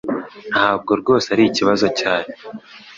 Ntabwo 0.51 0.91
rwose 1.01 1.27
ari 1.33 1.43
ikibazo 1.47 1.87
cyane. 1.99 2.29